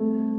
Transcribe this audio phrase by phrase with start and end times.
[0.00, 0.37] Mm-hmm.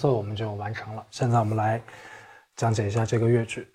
[0.00, 1.06] 奏我们就完成了。
[1.10, 1.78] 现在我们来
[2.56, 3.68] 讲解一下这个乐曲。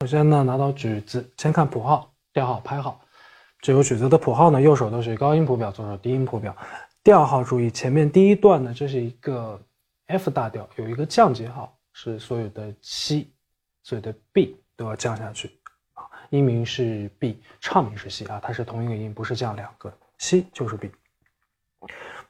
[0.00, 2.98] 首先呢，拿到曲子，先看谱号、调号、拍号。
[3.60, 6.56] 这首曲子的谱号呢，右手都是高音谱表，左手低音谱表。
[7.04, 9.60] 调号注意，前面第一段呢，这是一个
[10.06, 13.28] F 大调，有一个降记号，是所有的 C，
[13.82, 15.60] 所有的 B 都要降下去
[15.92, 16.08] 啊。
[16.30, 20.90] 音名是 B，唱名是 C 啊，它是同一个音，不是降两个 C 就是 B。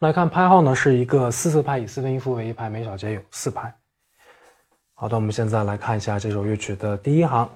[0.00, 3.74] 来看拍号呢，是一个四四拍，以四分音符为一拍，每小节有四拍。
[4.94, 7.50] 好的，我们现在来看一下这首乐曲的第一行。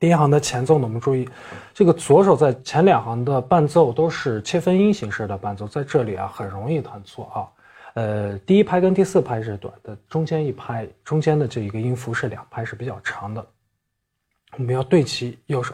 [0.00, 1.28] 第一行的前奏呢，我们注意，
[1.72, 7.46] 这个左手在前两行的伴奏都是切分音形式的伴奏，在这里啊很容易弹错啊。
[7.94, 13.46] 呃，第一拍跟第四拍是短的，中间一拍，中间的这一个音符是两拍，是比较长的。
[14.58, 15.72] 我们要对齐右手，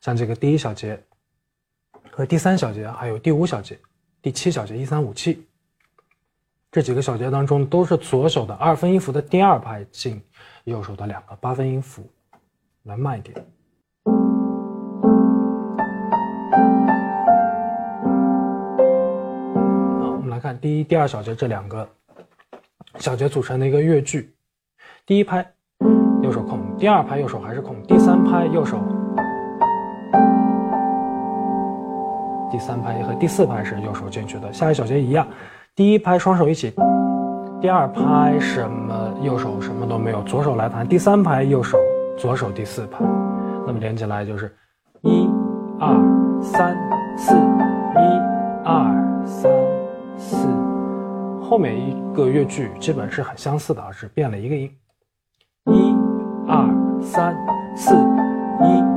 [0.00, 1.02] 像这个第一小节。
[2.16, 3.78] 和第三小节，还有第五小节、
[4.22, 5.46] 第七小节，一三五七
[6.72, 10.18] 这几个小节当中，都是左手的二分音符的第二拍进
[10.64, 12.08] 右手的两个八分音符，
[12.84, 13.36] 来慢一点。
[20.00, 21.86] 好，我们来看第一、第二小节这两个
[22.98, 24.34] 小节组成的一个乐句，
[25.04, 25.46] 第一拍
[26.22, 28.95] 右手空，第二拍右手还是空，第三拍右手。
[32.56, 35.28] 第三拍和第四拍是右手进去的，下一小节一样，
[35.74, 36.72] 第一拍双手一起，
[37.60, 41.76] 第二拍什么右手什么都没有，左手来弹，第三拍右手
[42.16, 43.04] 左手第四拍，
[43.66, 44.56] 那么连起来就是
[45.02, 45.28] 一
[45.78, 45.94] 二
[46.40, 46.74] 三
[47.18, 48.00] 四一
[48.64, 49.52] 二三
[50.16, 50.48] 四，
[51.42, 54.74] 后面一个乐句基本是很相似的啊，是变了一个音，
[55.66, 55.94] 一
[56.48, 56.66] 二
[57.02, 57.36] 三
[57.76, 57.94] 四。
[57.94, 58.95] 一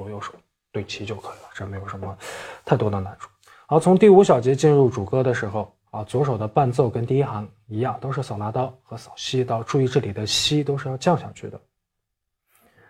[0.00, 0.32] 左右手
[0.72, 2.16] 对齐就可以了，这没有什么
[2.64, 3.28] 太多的难处。
[3.66, 9.62] 好，从第五小节进入主歌的时候啊，左手的伴奏跟第一行一样，都是扫拉刀和扫西刀。
[9.62, 11.60] 注意这里的西都是要降下去的。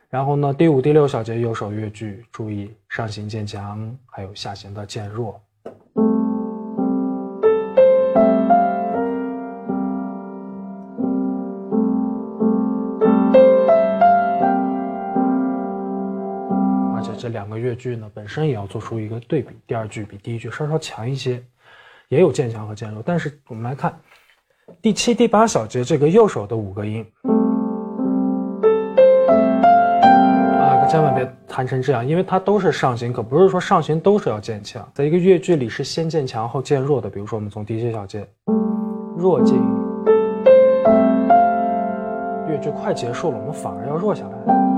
[0.09, 5.43] 然后呢，第五、第六小节右手乐句，注意上行渐强，还有下行的渐弱。
[17.31, 19.57] 两个乐句呢，本身也要做出一个对比。
[19.67, 21.43] 第二句比第一句稍稍强一些，
[22.09, 23.03] 也有渐强和渐弱。
[23.05, 23.99] 但是我们来看
[24.83, 27.05] 第七、第八小节这个右手的五个音
[30.59, 34.89] 啊，可千万别弹成这样，因为它都是上行，可不是说上行都是要渐强。
[34.95, 37.11] 在一个乐句里是先渐强后渐弱的。
[37.11, 38.27] 比如说，我们从第七小节
[39.17, 39.59] 弱进，
[42.49, 44.70] 乐句快结束了，我们反而要弱下来。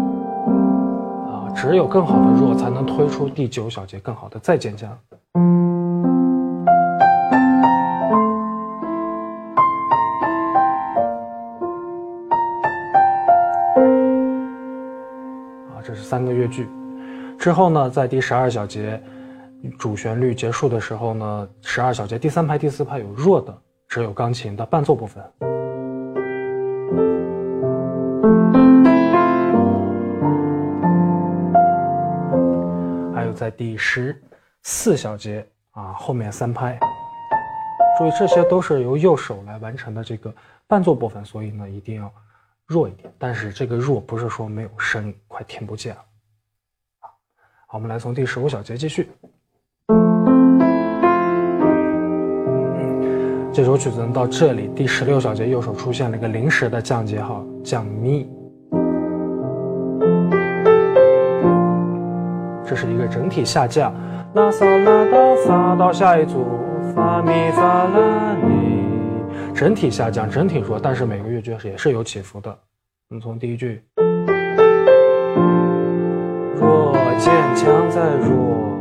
[1.62, 4.91] 只有更好的弱才能推出第九小节更好的再渐强。
[4.91, 4.99] 啊，
[15.85, 16.69] 这是三个乐句。
[17.38, 19.00] 之后呢，在第十二小节
[19.79, 23.56] 主旋律结束的时候呢，十二小节第三拍、第四拍有弱的，
[23.87, 25.23] 只有钢琴的伴奏部分。
[33.43, 34.23] 在第十
[34.62, 36.79] 四小节啊后面三拍，
[37.99, 40.33] 注意这些都是由右手来完成的这个
[40.69, 42.09] 伴奏部分，所以呢一定要
[42.67, 43.12] 弱一点。
[43.19, 46.00] 但是这个弱不是说没有声，快听不见了。
[47.00, 47.19] 好，
[47.73, 49.11] 我们来从第十五小节继续。
[53.53, 58.31] 这首曲子到这里，第十六小节右手出现了一个临时的降节号，降咪。
[62.73, 63.93] 这是一个整体下降，
[64.33, 66.59] 拉嗦拉哆发到下一组，
[66.95, 68.83] 发咪发拉咪，
[69.55, 72.49] 整体下降，整体弱，但是每个乐句也是有起伏的。
[73.11, 73.83] 我们从第一句，
[76.57, 78.73] 弱渐强再弱。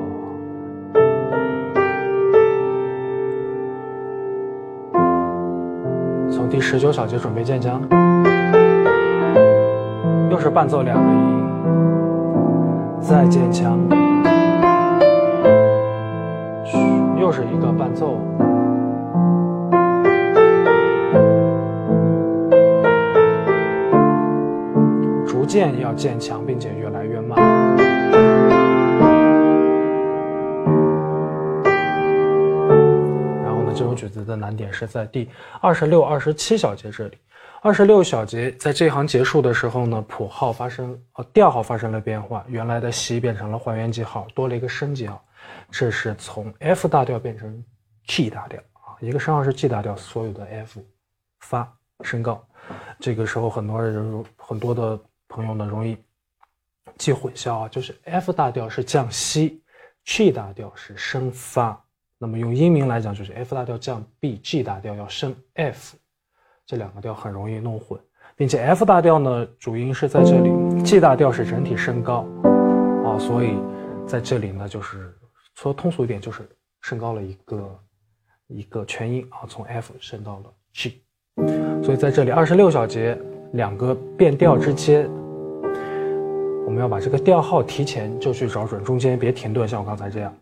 [6.31, 7.81] 从第十九小节准备渐强，
[10.29, 11.41] 又是伴奏两个音。
[13.01, 13.77] 再渐强，
[16.63, 16.77] 嘘，
[17.19, 18.19] 又是一个伴奏，
[25.25, 27.37] 逐渐要渐强，并且越来越慢。
[33.43, 35.27] 然后呢，这首曲子的难点是在第
[35.59, 37.17] 二十六、二十七小节这里。
[37.63, 45.23] 二十六小节在这行结束的时候呢，谱号发生呃调号发生了变化，原来的西变成了还原记号，多了一个升记号，
[45.69, 47.63] 这是从 F 大调变成
[48.07, 50.83] G 大调啊，一个升号是 G 大调，所有的 F
[51.41, 51.71] 发
[52.01, 52.43] 升高，
[52.99, 55.95] 这个时候很多人很多的朋友呢容易
[56.97, 59.61] 记混淆啊，就是 F 大调是降西
[60.03, 61.79] ，G 大调是升发，
[62.17, 65.95] 那么用音名来讲就是 F 大调降 B，G 大调要升 F。
[66.71, 67.99] 这两个调很容易弄混，
[68.33, 72.25] 并且 F 大调呢主音是在这里，G 大调是整体升高，
[73.03, 73.57] 啊，所以
[74.07, 75.13] 在这里呢就是
[75.55, 76.47] 说通俗一点就是
[76.79, 77.79] 升高了一个
[78.47, 81.01] 一个全音啊，从 F 升到了 G，
[81.83, 83.19] 所以在这里二十六小节
[83.51, 85.09] 两个变调之间，
[86.65, 90.33] 我们要把这个调号提前就去找准，中间别停顿，像我刚才这样，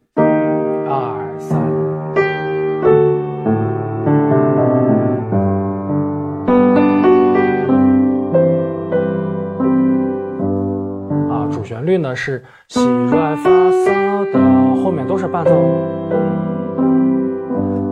[11.90, 14.40] 律呢是西来发嗦到
[14.84, 15.52] 后面都是伴奏，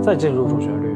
[0.04, 0.88] 再进入主旋律。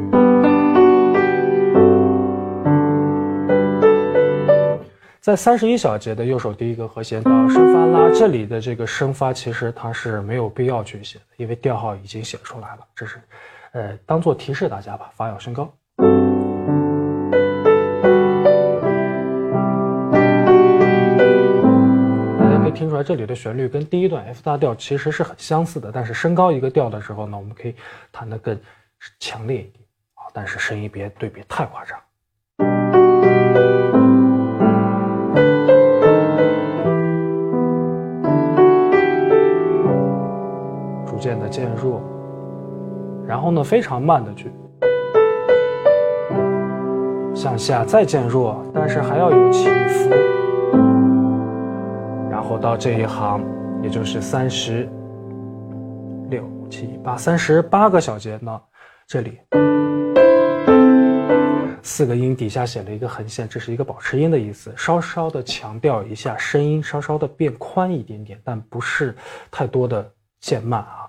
[5.20, 13.18] 在三十一小节的右手第一个和弦到升发拉，这里的这个升发其实它是没有必要去写的，因为调号已经写出来了，这是，
[13.74, 15.72] 呃，当做提示大家吧，发要升高。
[22.74, 27.76] 听出来这里的旋律跟第一段 F 大调其实是很相似的，但是升高一个调的时候呢，我们可以
[28.12, 28.60] 弹得更
[29.20, 32.00] 强烈一点啊，但是声音别对比太夸张。
[41.06, 42.02] 逐渐的渐弱，
[43.28, 44.52] 然后呢非常慢的去
[47.36, 50.10] 向下再渐弱，但是还要有起伏。
[52.52, 53.42] 后到这一行，
[53.82, 54.90] 也就是三十
[56.30, 58.62] 六七八三十八个小节呢，
[59.08, 59.40] 这里
[61.82, 69.16] 四个音底下写了一个横线，这是一个保持音的意思，稍稍的强调一下声音，稍稍的变宽一点点，但不是
[69.50, 71.08] 太多的渐慢啊。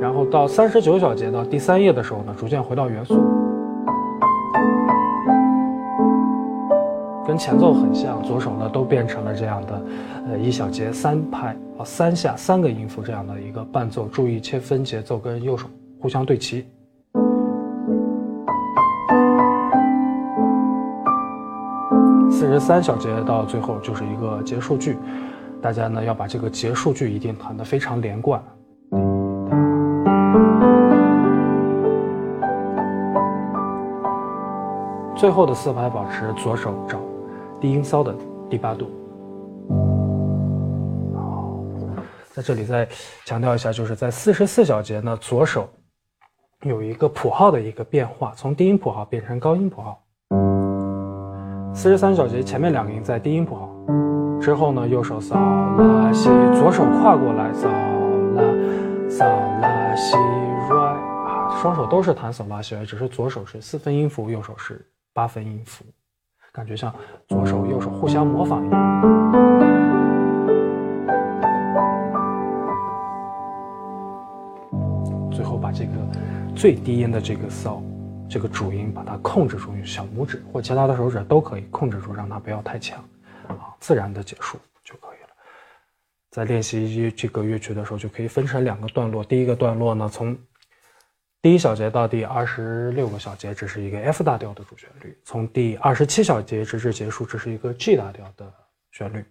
[0.00, 3.45] 然后到三十九小节到第三页的时候呢，逐渐回到元素。
[7.26, 9.82] 跟前奏很像，左手呢都变成了这样的，
[10.28, 14.06] 呃，一小节三拍啊，三下三个音符这样的一个伴奏。
[14.06, 15.66] 注意切分节奏跟右手
[16.00, 16.64] 互相对齐。
[22.30, 24.96] 四十三小节到最后就是一个结束句，
[25.60, 28.40] 大家呢要把这个结束句一定弹得非常连贯。
[35.16, 37.00] 最后的四拍保持左手找
[37.66, 38.14] 低音骚的
[38.48, 38.88] 第八度。
[42.32, 42.88] 在这里再
[43.24, 45.68] 强调一下，就是在四十四小节呢，左手
[46.62, 50.00] 有一个谱号的一个变化，从低音谱号变成高音谱号。
[51.74, 53.68] 四十三小节前面两个音在低音谱号，
[54.40, 57.66] 之后呢，右手扫拉西，左手跨过来扫
[58.36, 58.44] 拉
[59.10, 60.16] 扫拉西
[60.70, 64.86] 瑞啊，双手都是弹扫拉西瑞，只是左手是四分音符，右手是。
[65.12, 65.82] 八分音符，
[66.56, 66.90] 感觉像
[67.28, 68.80] 左手右手互相模仿一样。
[75.30, 75.90] 最后把这个
[76.54, 77.82] 最低音的这个扫，
[78.26, 83.04] 这个主音把它控制住，用小拇指或其他的手指都可以控制住，让它不要太强，
[83.48, 85.28] 啊，自然的结束就可以了。
[86.30, 89.22] 在练习这个乐曲的时候，就可以分成两个段落。
[89.22, 90.34] 第一个段落呢，从
[91.42, 98.52] 第一小节到第二十六个小节，这是一个 F 大调的主旋律；从第二十七小节直至结束，这是一个 G 大调的
[98.90, 99.24] 旋律。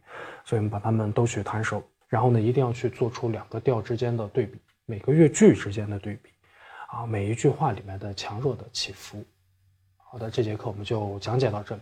[0.46, 6.30] 所以我们把它们都去弹熟，然后呢，一定要去做出两个调之间的对比，每个乐句之间的对比，
[6.88, 9.22] 啊，每一句话里面的强弱的起伏。
[9.98, 11.82] 好的，这节课我们就讲解到这里。